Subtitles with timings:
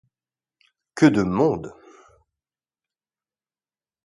[0.95, 1.69] Que de monde!